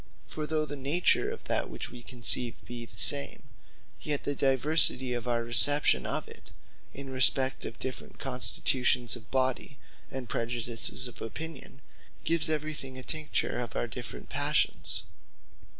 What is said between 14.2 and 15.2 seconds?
passions.